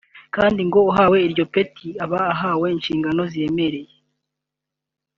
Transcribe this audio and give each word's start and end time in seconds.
kandi 0.35 0.59
ngo 0.67 0.77
umuntu 0.79 0.91
uhawe 0.91 1.17
iryo 1.27 1.43
peti 1.53 1.87
aba 2.03 2.19
ahawe 2.33 2.67
inshingano 2.75 3.21
ziremereye 3.31 3.93